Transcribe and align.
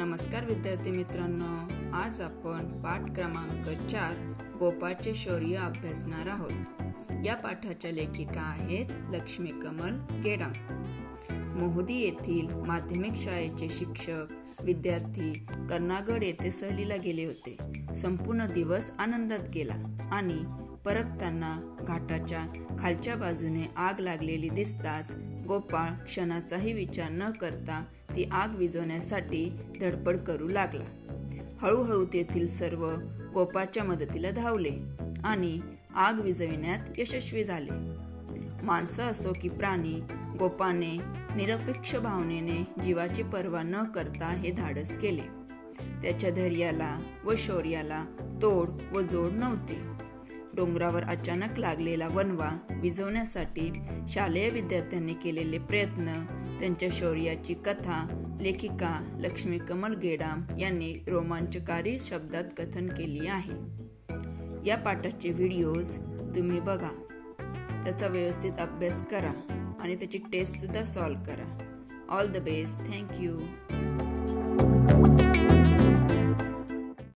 नमस्कार 0.00 0.44
विद्यार्थी 0.44 0.90
मित्रांनो 0.90 1.74
आज 1.96 2.20
आपण 2.20 2.68
पाठ 2.82 3.00
क्रमांक 3.14 3.66
चार 3.90 4.34
गोपाळचे 4.58 5.14
शौर्य 5.14 5.56
अभ्यासणार 5.56 6.28
आहोत. 6.28 6.82
या 7.24 7.34
पाठाच्या 7.34 7.90
लेखिका 7.90 8.40
आहेत 8.40 8.86
लक्ष्मी 9.10 9.48
कमल 9.48 10.20
गेडाम 10.20 10.52
मोहदी 11.58 11.94
येथील 11.94 12.48
माध्यमिक 12.50 13.12
शाळेचे 13.14 13.68
शिक्षक 13.70 14.32
विद्यार्थी 14.62 15.46
कर्नागड 15.70 16.22
येथे 16.22 16.50
सहलीला 16.50 16.96
गेले 16.96 17.24
होते. 17.24 17.56
संपूर्ण 17.94 18.46
दिवस 18.46 18.90
आनंदात 18.98 19.48
गेला 19.54 20.08
आणि 20.12 20.38
परतताना 20.84 21.76
घाटाच्या 21.88 22.46
खालच्या 22.78 23.16
बाजूने 23.16 23.70
आग 23.76 24.00
लागलेली 24.00 24.48
दिसताच 24.48 25.14
गोपाळ 25.48 26.04
क्षणाचाही 26.04 26.72
विचार 26.72 27.10
न 27.10 27.30
करता 27.30 27.84
ती 28.16 28.24
आग 28.24 28.54
विझवण्यासाठी 28.54 29.56
धडपड 29.80 30.16
करू 30.16 30.48
लागला. 30.48 30.84
हळूहळू 31.62 32.04
तेथील 32.04 32.46
सर्व 32.46 32.90
गोपाळच्या 33.34 33.84
मदतीला 33.84 34.30
धावले 34.30 34.72
आणि 35.24 35.60
आग 35.94 36.20
विझविण्यात 36.20 36.78
यशस्वी 36.98 37.44
झाले. 37.44 37.70
माणसं 38.62 39.02
असो 39.02 39.32
की 39.42 39.48
प्राणी 39.48 40.00
गोपाने 40.38 40.96
निरपेक्ष 41.36 41.96
भावनेने 41.96 42.82
जीवाची 42.82 43.22
पर्वा 43.22 43.62
न 43.62 43.84
करता 43.84 44.28
हे 44.28 44.50
धाडस 44.50 44.96
केले. 44.96 45.22
त्याच्या 46.02 46.30
धैर्याला 46.30 46.96
व 47.24 47.34
शौर्याला 47.38 48.04
तोड 48.42 48.68
व 48.92 49.00
जोड 49.00 49.32
नव्हते. 49.32 49.99
डोंगरावर 50.56 51.04
अचानक 51.04 51.58
लागलेला 51.58 52.08
वनवा 52.08 52.50
विझवण्यासाठी 52.70 53.72
शालेय 54.08 54.48
विद्यार्थ्यांनी 54.48 55.12
केलेले 55.12 55.58
प्रयत्न 55.58 56.24
त्यांच्या 56.60 56.88
शौर्याची 56.92 57.54
कथा 57.54 58.16
लेखिका 58.40 59.16
लक्ष्मी 59.20 59.58
कमल 59.58 59.94
गेडाम 59.94 60.58
यांनी 60.58 61.04
रोमांचकारी 61.08 61.98
शब्दात 62.00 62.44
कथन 62.58 62.88
केली 62.88 63.26
आहे. 63.26 63.52
या 64.66 64.76
पाठाचे 64.76 65.30
व्हिडिओज 65.30 65.96
तुम्ही 66.36 66.60
बघा. 66.60 66.90
त्याचा 67.84 68.06
व्यवस्थित 68.06 68.52
अभ्यास 68.58 69.06
करा 69.06 69.32
आणि 69.80 69.96
त्याची 69.96 70.18
टेस्टसुद्धा 70.18 70.84
सॉल्व 70.84 71.18
करा. 71.18 71.58
All 72.08 72.32
the 72.32 72.36
best. 72.36 72.78
Thank you 72.78 73.36